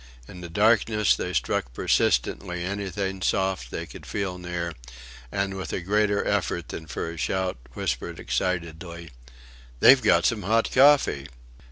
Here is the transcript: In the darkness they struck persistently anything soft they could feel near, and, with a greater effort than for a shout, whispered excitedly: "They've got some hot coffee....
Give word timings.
In 0.27 0.41
the 0.41 0.49
darkness 0.49 1.15
they 1.15 1.31
struck 1.31 1.73
persistently 1.75 2.63
anything 2.63 3.21
soft 3.21 3.69
they 3.69 3.85
could 3.85 4.07
feel 4.07 4.39
near, 4.39 4.73
and, 5.31 5.53
with 5.53 5.71
a 5.73 5.79
greater 5.79 6.25
effort 6.25 6.69
than 6.69 6.87
for 6.87 7.11
a 7.11 7.17
shout, 7.17 7.57
whispered 7.75 8.19
excitedly: 8.19 9.11
"They've 9.79 10.01
got 10.01 10.25
some 10.25 10.41
hot 10.41 10.71
coffee.... 10.71 11.27